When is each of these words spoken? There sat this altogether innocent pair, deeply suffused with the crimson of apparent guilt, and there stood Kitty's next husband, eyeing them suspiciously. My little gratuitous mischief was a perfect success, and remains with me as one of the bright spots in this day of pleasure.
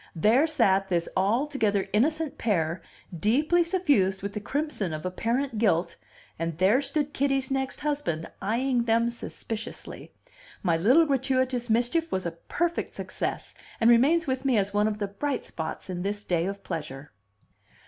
There 0.15 0.47
sat 0.47 0.87
this 0.89 1.07
altogether 1.15 1.85
innocent 1.93 2.39
pair, 2.39 2.81
deeply 3.15 3.63
suffused 3.63 4.23
with 4.23 4.33
the 4.33 4.39
crimson 4.39 4.93
of 4.93 5.05
apparent 5.05 5.59
guilt, 5.59 5.95
and 6.39 6.57
there 6.57 6.81
stood 6.81 7.13
Kitty's 7.13 7.51
next 7.51 7.81
husband, 7.81 8.25
eyeing 8.41 8.85
them 8.85 9.11
suspiciously. 9.11 10.11
My 10.63 10.75
little 10.75 11.05
gratuitous 11.05 11.69
mischief 11.69 12.11
was 12.11 12.25
a 12.25 12.31
perfect 12.31 12.95
success, 12.95 13.53
and 13.79 13.91
remains 13.91 14.25
with 14.25 14.43
me 14.43 14.57
as 14.57 14.73
one 14.73 14.87
of 14.87 14.97
the 14.97 15.07
bright 15.07 15.45
spots 15.45 15.87
in 15.87 16.01
this 16.01 16.23
day 16.23 16.47
of 16.47 16.63
pleasure. 16.63 17.11